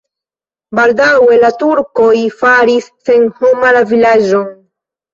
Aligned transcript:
Baldaŭe 0.79 1.37
la 1.43 1.51
turkoj 1.59 2.09
faris 2.41 2.91
senhoma 3.13 3.79
la 3.81 3.89
vilaĝon. 3.97 4.53